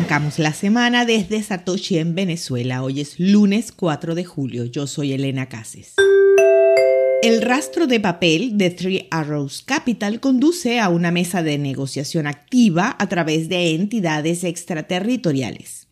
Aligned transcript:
Arrancamos 0.00 0.38
la 0.38 0.54
semana 0.54 1.04
desde 1.04 1.42
Satoshi 1.42 1.98
en 1.98 2.14
Venezuela. 2.14 2.82
Hoy 2.82 3.02
es 3.02 3.20
lunes 3.20 3.70
4 3.70 4.14
de 4.14 4.24
julio. 4.24 4.64
Yo 4.64 4.86
soy 4.86 5.12
Elena 5.12 5.50
Cases. 5.50 5.96
El 7.22 7.42
rastro 7.42 7.86
de 7.86 8.00
papel 8.00 8.56
de 8.56 8.70
Three 8.70 9.08
Arrows 9.10 9.62
Capital 9.62 10.18
conduce 10.18 10.80
a 10.80 10.88
una 10.88 11.10
mesa 11.10 11.42
de 11.42 11.58
negociación 11.58 12.26
activa 12.26 12.96
a 12.98 13.10
través 13.10 13.50
de 13.50 13.74
entidades 13.74 14.42
extraterritoriales. 14.42 15.89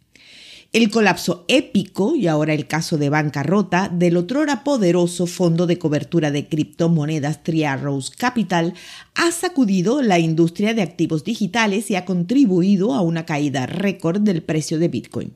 El 0.71 0.91
colapso 0.91 1.47
épico 1.49 2.15
y 2.15 2.27
ahora 2.27 2.53
el 2.53 2.67
caso 2.67 2.99
de 2.99 3.09
bancarrota 3.09 3.89
del 3.89 4.19
otrora 4.19 4.65
poderoso 4.65 5.27
fondo 5.27 5.67
de 5.67 5.79
cobertura 5.79 6.31
de 6.31 6.47
criptomonedas 6.47 7.43
Triarrows 7.43 8.11
Capital 8.11 8.75
ha 9.15 9.31
sacudido 9.33 10.03
la 10.03 10.19
industria 10.19 10.75
de 10.75 10.83
activos 10.83 11.25
digitales 11.25 11.91
y 11.91 11.97
ha 11.97 12.05
contribuido 12.05 12.93
a 12.93 13.01
una 13.01 13.25
caída 13.25 13.65
récord 13.65 14.21
del 14.21 14.43
precio 14.43 14.79
de 14.79 14.89
Bitcoin. 14.89 15.33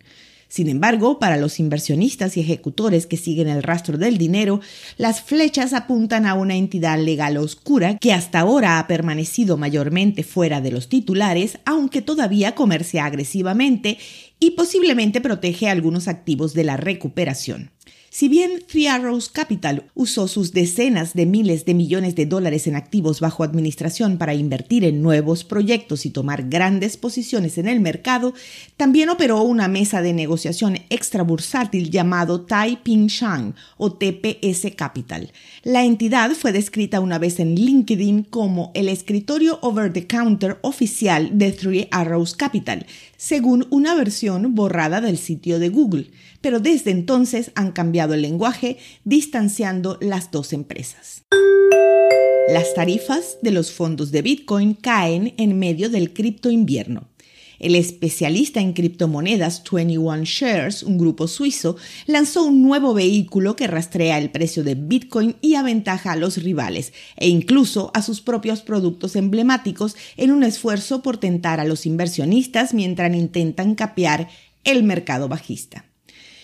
Sin 0.52 0.68
embargo, 0.68 1.18
para 1.18 1.38
los 1.38 1.58
inversionistas 1.58 2.36
y 2.36 2.40
ejecutores 2.40 3.06
que 3.06 3.16
siguen 3.16 3.48
el 3.48 3.62
rastro 3.62 3.96
del 3.96 4.18
dinero, 4.18 4.60
las 4.98 5.22
flechas 5.22 5.72
apuntan 5.72 6.26
a 6.26 6.34
una 6.34 6.56
entidad 6.56 6.98
legal 6.98 7.38
oscura 7.38 7.96
que 7.96 8.12
hasta 8.12 8.40
ahora 8.40 8.78
ha 8.78 8.86
permanecido 8.86 9.56
mayormente 9.56 10.24
fuera 10.24 10.60
de 10.60 10.70
los 10.70 10.90
titulares, 10.90 11.58
aunque 11.64 12.02
todavía 12.02 12.54
comercia 12.54 13.06
agresivamente 13.06 13.96
y 14.38 14.50
posiblemente 14.50 15.22
protege 15.22 15.70
algunos 15.70 16.06
activos 16.06 16.52
de 16.52 16.64
la 16.64 16.76
recuperación. 16.76 17.71
Si 18.14 18.28
bien 18.28 18.62
Three 18.66 18.88
Arrows 18.88 19.30
Capital 19.30 19.84
usó 19.94 20.28
sus 20.28 20.52
decenas 20.52 21.14
de 21.14 21.24
miles 21.24 21.64
de 21.64 21.72
millones 21.72 22.14
de 22.14 22.26
dólares 22.26 22.66
en 22.66 22.76
activos 22.76 23.20
bajo 23.20 23.42
administración 23.42 24.18
para 24.18 24.34
invertir 24.34 24.84
en 24.84 25.00
nuevos 25.00 25.44
proyectos 25.44 26.04
y 26.04 26.10
tomar 26.10 26.50
grandes 26.50 26.98
posiciones 26.98 27.56
en 27.56 27.68
el 27.68 27.80
mercado, 27.80 28.34
también 28.76 29.08
operó 29.08 29.40
una 29.40 29.66
mesa 29.66 30.02
de 30.02 30.12
negociación 30.12 30.76
extra 30.90 31.22
bursátil 31.22 31.90
llamado 31.90 32.42
Taiping 32.42 33.06
Shang 33.06 33.54
o 33.78 33.94
TPS 33.94 34.66
Capital. 34.76 35.32
La 35.62 35.82
entidad 35.82 36.32
fue 36.32 36.52
descrita 36.52 37.00
una 37.00 37.18
vez 37.18 37.40
en 37.40 37.54
LinkedIn 37.54 38.24
como 38.24 38.72
el 38.74 38.90
escritorio 38.90 39.58
over 39.62 39.90
the 39.90 40.06
counter 40.06 40.58
oficial 40.60 41.38
de 41.38 41.50
Three 41.52 41.88
Arrows 41.90 42.36
Capital, 42.36 42.84
según 43.16 43.66
una 43.70 43.94
versión 43.94 44.54
borrada 44.54 45.00
del 45.00 45.16
sitio 45.16 45.58
de 45.58 45.70
Google 45.70 46.10
pero 46.42 46.60
desde 46.60 46.90
entonces 46.90 47.52
han 47.54 47.72
cambiado 47.72 48.01
el 48.10 48.22
lenguaje, 48.22 48.78
distanciando 49.04 49.98
las 50.00 50.30
dos 50.30 50.52
empresas. 50.52 51.24
Las 52.48 52.74
tarifas 52.74 53.38
de 53.40 53.52
los 53.52 53.70
fondos 53.70 54.10
de 54.10 54.20
Bitcoin 54.20 54.74
caen 54.74 55.32
en 55.36 55.58
medio 55.58 55.88
del 55.88 56.12
cripto 56.12 56.50
invierno. 56.50 57.08
El 57.62 57.76
especialista 57.76 58.60
en 58.60 58.72
criptomonedas 58.72 59.62
21 59.70 60.24
Shares, 60.24 60.82
un 60.82 60.98
grupo 60.98 61.28
suizo, 61.28 61.76
lanzó 62.06 62.42
un 62.42 62.60
nuevo 62.60 62.92
vehículo 62.92 63.54
que 63.54 63.68
rastrea 63.68 64.18
el 64.18 64.30
precio 64.30 64.64
de 64.64 64.74
Bitcoin 64.74 65.36
y 65.40 65.54
aventaja 65.54 66.10
a 66.10 66.16
los 66.16 66.42
rivales 66.42 66.92
e 67.16 67.28
incluso 67.28 67.92
a 67.94 68.02
sus 68.02 68.20
propios 68.20 68.62
productos 68.62 69.14
emblemáticos 69.14 69.96
en 70.16 70.32
un 70.32 70.42
esfuerzo 70.42 71.02
por 71.02 71.18
tentar 71.18 71.60
a 71.60 71.64
los 71.64 71.86
inversionistas 71.86 72.74
mientras 72.74 73.14
intentan 73.14 73.76
capear 73.76 74.28
el 74.64 74.82
mercado 74.82 75.28
bajista. 75.28 75.91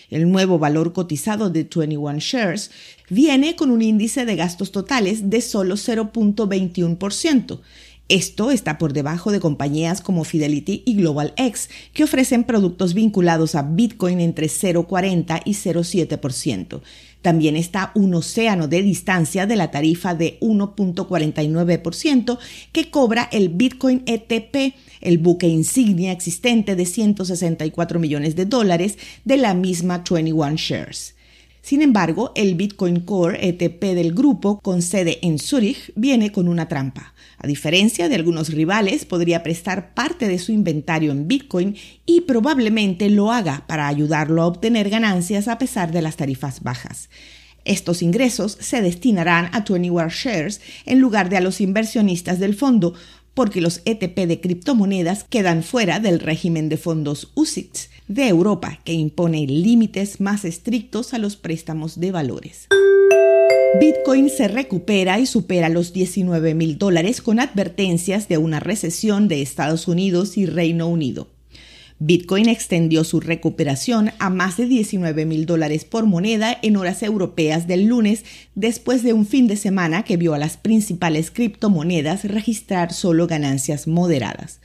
El 0.09 0.31
nuevo 0.31 0.57
valor 0.57 0.93
cotizado 0.93 1.49
de 1.49 1.67
21 1.73 2.19
Shares 2.19 2.71
viene 3.09 3.55
con 3.55 3.69
un 3.69 3.81
índice 3.81 4.25
de 4.25 4.35
gastos 4.35 4.71
totales 4.71 5.29
de 5.29 5.41
solo 5.41 5.75
0.21%. 5.75 7.59
Esto 8.09 8.49
está 8.49 8.79
por 8.79 8.93
debajo 8.93 9.31
de 9.31 9.39
compañías 9.39 10.01
como 10.01 10.23
Fidelity 10.23 10.81
y 10.83 10.95
Global 10.95 11.35
X, 11.37 11.69
que 11.93 12.03
ofrecen 12.03 12.43
productos 12.43 12.95
vinculados 12.95 13.53
a 13.53 13.61
Bitcoin 13.61 14.19
entre 14.19 14.47
0.40 14.47 15.43
y 15.45 15.51
0.7%. 15.51 16.81
También 17.21 17.55
está 17.55 17.91
un 17.93 18.15
océano 18.15 18.67
de 18.67 18.81
distancia 18.81 19.45
de 19.45 19.55
la 19.55 19.69
tarifa 19.69 20.15
de 20.15 20.39
1.49% 20.39 22.39
que 22.71 22.89
cobra 22.89 23.29
el 23.31 23.49
Bitcoin 23.49 24.01
ETP, 24.07 24.73
el 25.01 25.19
buque 25.19 25.47
insignia 25.47 26.11
existente 26.11 26.75
de 26.75 26.87
164 26.87 27.99
millones 27.99 28.35
de 28.35 28.47
dólares 28.47 28.97
de 29.23 29.37
la 29.37 29.53
misma 29.53 30.03
21 30.09 30.55
Shares. 30.55 31.13
Sin 31.61 31.81
embargo, 31.81 32.31
el 32.35 32.55
Bitcoin 32.55 33.01
Core 33.01 33.47
ETP 33.47 33.93
del 33.95 34.13
grupo, 34.13 34.59
con 34.61 34.81
sede 34.81 35.19
en 35.21 35.39
Zurich, 35.39 35.91
viene 35.95 36.31
con 36.31 36.47
una 36.47 36.67
trampa. 36.67 37.13
A 37.37 37.47
diferencia 37.47 38.09
de 38.09 38.15
algunos 38.15 38.49
rivales, 38.49 39.05
podría 39.05 39.43
prestar 39.43 39.93
parte 39.93 40.27
de 40.27 40.39
su 40.39 40.51
inventario 40.51 41.11
en 41.11 41.27
Bitcoin 41.27 41.75
y 42.05 42.21
probablemente 42.21 43.09
lo 43.09 43.31
haga 43.31 43.65
para 43.67 43.87
ayudarlo 43.87 44.41
a 44.41 44.47
obtener 44.47 44.89
ganancias 44.89 45.47
a 45.47 45.57
pesar 45.57 45.91
de 45.91 46.01
las 46.01 46.15
tarifas 46.15 46.63
bajas. 46.63 47.09
Estos 47.65 48.01
ingresos 48.01 48.57
se 48.59 48.81
destinarán 48.81 49.49
a 49.53 49.63
21 49.67 50.09
Shares 50.09 50.61
en 50.85 50.99
lugar 50.99 51.29
de 51.29 51.37
a 51.37 51.41
los 51.41 51.61
inversionistas 51.61 52.39
del 52.39 52.55
fondo, 52.55 52.93
porque 53.33 53.61
los 53.61 53.81
ETP 53.85 54.27
de 54.27 54.41
criptomonedas 54.41 55.23
quedan 55.23 55.63
fuera 55.63 55.99
del 55.99 56.19
régimen 56.19 56.69
de 56.69 56.77
fondos 56.77 57.31
UCITS 57.35 57.89
de 58.07 58.27
Europa, 58.27 58.79
que 58.83 58.93
impone 58.93 59.45
límites 59.47 60.19
más 60.19 60.45
estrictos 60.45 61.13
a 61.13 61.17
los 61.17 61.35
préstamos 61.35 61.99
de 61.99 62.11
valores. 62.11 62.67
Bitcoin 63.79 64.29
se 64.29 64.47
recupera 64.47 65.19
y 65.19 65.25
supera 65.25 65.69
los 65.69 65.93
19 65.93 66.55
mil 66.55 66.77
dólares 66.77 67.21
con 67.21 67.39
advertencias 67.39 68.27
de 68.27 68.39
una 68.39 68.59
recesión 68.59 69.27
de 69.27 69.41
Estados 69.41 69.87
Unidos 69.87 70.37
y 70.37 70.47
Reino 70.47 70.87
Unido. 70.87 71.27
Bitcoin 72.01 72.47
extendió 72.47 73.03
su 73.03 73.19
recuperación 73.19 74.11
a 74.19 74.29
más 74.29 74.55
de 74.55 74.67
19 74.67 75.25
mil 75.25 75.45
dólares 75.45 75.83
por 75.83 76.05
moneda 76.05 76.57
en 76.61 76.77
horas 76.77 77.03
europeas 77.03 77.67
del 77.67 77.87
lunes, 77.87 78.23
después 78.55 79.03
de 79.03 79.11
un 79.11 79.25
fin 79.25 79.47
de 79.47 79.57
semana 79.57 80.03
que 80.03 80.15
vio 80.15 80.33
a 80.33 80.37
las 80.37 80.55
principales 80.55 81.29
criptomonedas 81.29 82.23
registrar 82.23 82.93
solo 82.93 83.27
ganancias 83.27 83.85
moderadas. 83.85 84.61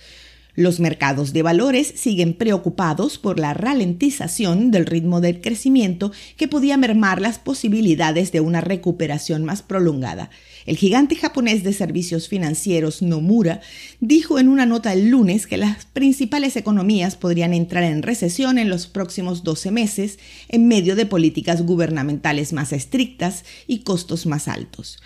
Los 0.56 0.78
mercados 0.78 1.32
de 1.32 1.42
valores 1.42 1.92
siguen 1.96 2.32
preocupados 2.32 3.18
por 3.18 3.40
la 3.40 3.54
ralentización 3.54 4.70
del 4.70 4.86
ritmo 4.86 5.20
del 5.20 5.40
crecimiento 5.40 6.12
que 6.36 6.46
podía 6.46 6.76
mermar 6.76 7.20
las 7.20 7.40
posibilidades 7.40 8.30
de 8.30 8.40
una 8.40 8.60
recuperación 8.60 9.44
más 9.44 9.62
prolongada. 9.62 10.30
El 10.64 10.76
gigante 10.76 11.16
japonés 11.16 11.64
de 11.64 11.72
servicios 11.72 12.28
financieros 12.28 13.02
Nomura 13.02 13.62
dijo 13.98 14.38
en 14.38 14.48
una 14.48 14.64
nota 14.64 14.92
el 14.92 15.08
lunes 15.08 15.48
que 15.48 15.56
las 15.56 15.86
principales 15.86 16.54
economías 16.56 17.16
podrían 17.16 17.52
entrar 17.52 17.82
en 17.82 18.02
recesión 18.02 18.56
en 18.58 18.68
los 18.70 18.86
próximos 18.86 19.42
12 19.42 19.72
meses 19.72 20.20
en 20.48 20.68
medio 20.68 20.94
de 20.94 21.04
políticas 21.04 21.62
gubernamentales 21.62 22.52
más 22.52 22.72
estrictas 22.72 23.44
y 23.66 23.80
costos 23.80 24.24
más 24.24 24.46
altos. 24.46 24.98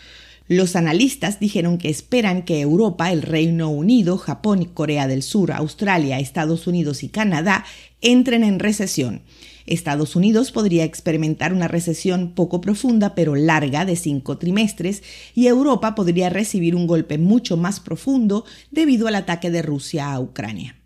Los 0.48 0.76
analistas 0.76 1.40
dijeron 1.40 1.76
que 1.76 1.90
esperan 1.90 2.42
que 2.42 2.62
Europa, 2.62 3.12
el 3.12 3.20
Reino 3.20 3.68
Unido, 3.68 4.16
Japón 4.16 4.64
Corea 4.64 5.06
del 5.06 5.22
Sur, 5.22 5.52
Australia, 5.52 6.18
Estados 6.18 6.66
Unidos 6.66 7.02
y 7.02 7.10
Canadá 7.10 7.66
entren 8.00 8.42
en 8.42 8.58
recesión. 8.58 9.20
Estados 9.66 10.16
Unidos 10.16 10.50
podría 10.50 10.84
experimentar 10.84 11.52
una 11.52 11.68
recesión 11.68 12.32
poco 12.34 12.62
profunda 12.62 13.14
pero 13.14 13.36
larga 13.36 13.84
de 13.84 13.96
cinco 13.96 14.38
trimestres 14.38 15.02
y 15.34 15.48
Europa 15.48 15.94
podría 15.94 16.30
recibir 16.30 16.74
un 16.74 16.86
golpe 16.86 17.18
mucho 17.18 17.58
más 17.58 17.78
profundo 17.78 18.46
debido 18.70 19.06
al 19.06 19.16
ataque 19.16 19.50
de 19.50 19.60
Rusia 19.60 20.10
a 20.10 20.18
Ucrania. 20.18 20.76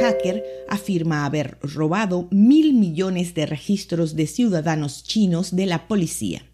Hacker 0.00 0.44
afirma 0.68 1.24
haber 1.24 1.56
robado 1.62 2.28
mil 2.30 2.74
millones 2.74 3.32
de 3.32 3.46
registros 3.46 4.16
de 4.16 4.26
ciudadanos 4.26 5.02
chinos 5.02 5.56
de 5.56 5.64
la 5.64 5.88
policía. 5.88 6.44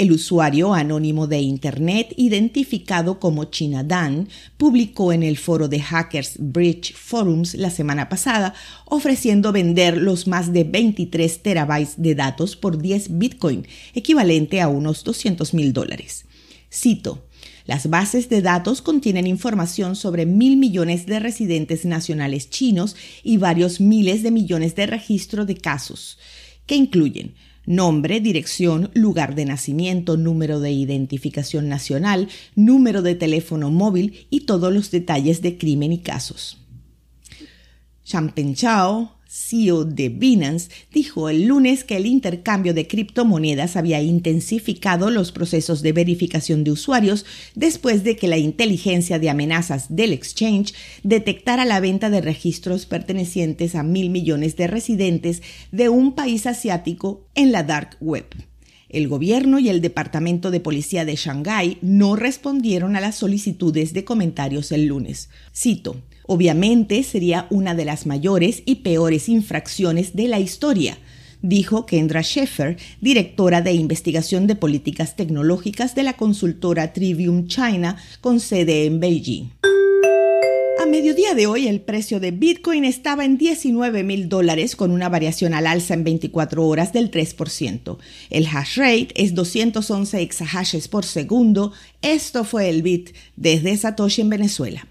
El 0.00 0.12
usuario 0.12 0.72
anónimo 0.72 1.26
de 1.26 1.42
Internet, 1.42 2.14
identificado 2.16 3.20
como 3.20 3.44
China 3.44 3.84
Dan, 3.84 4.30
publicó 4.56 5.12
en 5.12 5.22
el 5.22 5.36
foro 5.36 5.68
de 5.68 5.78
Hackers 5.78 6.36
Bridge 6.38 6.94
Forums 6.94 7.52
la 7.52 7.68
semana 7.68 8.08
pasada, 8.08 8.54
ofreciendo 8.86 9.52
vender 9.52 9.98
los 9.98 10.26
más 10.26 10.54
de 10.54 10.64
23 10.64 11.42
terabytes 11.42 11.96
de 11.98 12.14
datos 12.14 12.56
por 12.56 12.80
10 12.80 13.18
Bitcoin, 13.18 13.66
equivalente 13.92 14.62
a 14.62 14.68
unos 14.68 15.04
200 15.04 15.52
mil 15.52 15.74
dólares. 15.74 16.24
Cito. 16.72 17.26
Las 17.66 17.90
bases 17.90 18.30
de 18.30 18.40
datos 18.40 18.80
contienen 18.80 19.26
información 19.26 19.96
sobre 19.96 20.24
mil 20.24 20.56
millones 20.56 21.04
de 21.04 21.20
residentes 21.20 21.84
nacionales 21.84 22.48
chinos 22.48 22.96
y 23.22 23.36
varios 23.36 23.82
miles 23.82 24.22
de 24.22 24.30
millones 24.30 24.74
de 24.76 24.86
registros 24.86 25.46
de 25.46 25.56
casos, 25.56 26.18
que 26.64 26.74
incluyen 26.74 27.34
nombre, 27.70 28.20
dirección, 28.20 28.90
lugar 28.94 29.36
de 29.36 29.44
nacimiento, 29.44 30.16
número 30.16 30.58
de 30.58 30.72
identificación 30.72 31.68
nacional, 31.68 32.28
número 32.56 33.00
de 33.00 33.14
teléfono 33.14 33.70
móvil 33.70 34.26
y 34.28 34.40
todos 34.40 34.72
los 34.72 34.90
detalles 34.90 35.40
de 35.40 35.56
crimen 35.56 35.92
y 35.92 36.00
casos. 36.00 36.58
Chao, 38.54 39.19
CEO 39.32 39.84
de 39.84 40.08
Binance, 40.08 40.70
dijo 40.92 41.28
el 41.28 41.44
lunes 41.44 41.84
que 41.84 41.96
el 41.96 42.06
intercambio 42.06 42.74
de 42.74 42.88
criptomonedas 42.88 43.76
había 43.76 44.02
intensificado 44.02 45.08
los 45.08 45.30
procesos 45.30 45.82
de 45.82 45.92
verificación 45.92 46.64
de 46.64 46.72
usuarios 46.72 47.24
después 47.54 48.02
de 48.02 48.16
que 48.16 48.26
la 48.26 48.38
inteligencia 48.38 49.20
de 49.20 49.30
amenazas 49.30 49.94
del 49.94 50.12
exchange 50.12 50.74
detectara 51.04 51.64
la 51.64 51.78
venta 51.78 52.10
de 52.10 52.20
registros 52.20 52.86
pertenecientes 52.86 53.76
a 53.76 53.84
mil 53.84 54.10
millones 54.10 54.56
de 54.56 54.66
residentes 54.66 55.42
de 55.70 55.88
un 55.88 56.16
país 56.16 56.46
asiático 56.46 57.24
en 57.36 57.52
la 57.52 57.62
dark 57.62 57.98
web. 58.00 58.26
El 58.88 59.06
gobierno 59.06 59.60
y 59.60 59.68
el 59.68 59.80
Departamento 59.80 60.50
de 60.50 60.58
Policía 60.58 61.04
de 61.04 61.14
Shanghái 61.14 61.78
no 61.82 62.16
respondieron 62.16 62.96
a 62.96 63.00
las 63.00 63.14
solicitudes 63.14 63.92
de 63.92 64.04
comentarios 64.04 64.72
el 64.72 64.86
lunes. 64.86 65.30
Cito, 65.54 66.02
obviamente 66.30 67.02
sería 67.02 67.48
una 67.50 67.74
de 67.74 67.84
las 67.84 68.06
mayores 68.06 68.62
y 68.64 68.76
peores 68.76 69.28
infracciones 69.28 70.14
de 70.14 70.28
la 70.28 70.38
historia, 70.38 70.96
dijo 71.42 71.86
Kendra 71.86 72.22
Sheffer, 72.22 72.76
directora 73.00 73.62
de 73.62 73.72
investigación 73.72 74.46
de 74.46 74.54
políticas 74.54 75.16
tecnológicas 75.16 75.96
de 75.96 76.04
la 76.04 76.12
consultora 76.12 76.92
Trivium 76.92 77.48
China 77.48 77.96
con 78.20 78.38
sede 78.38 78.86
en 78.86 79.00
Beijing 79.00 79.50
mediodía 80.90 81.34
de 81.34 81.46
hoy 81.46 81.68
el 81.68 81.80
precio 81.80 82.18
de 82.18 82.32
Bitcoin 82.32 82.84
estaba 82.84 83.24
en 83.24 83.38
19 83.38 84.02
mil 84.02 84.28
dólares 84.28 84.74
con 84.74 84.90
una 84.90 85.08
variación 85.08 85.54
al 85.54 85.66
alza 85.66 85.94
en 85.94 86.04
24 86.04 86.66
horas 86.66 86.92
del 86.92 87.10
3%. 87.10 87.96
El 88.28 88.46
hash 88.46 88.76
rate 88.76 89.08
es 89.14 89.34
211 89.34 90.20
exahashes 90.20 90.88
por 90.88 91.04
segundo. 91.04 91.72
Esto 92.02 92.44
fue 92.44 92.68
el 92.68 92.82
Bit 92.82 93.14
desde 93.36 93.76
Satoshi 93.76 94.22
en 94.22 94.30
Venezuela. 94.30 94.86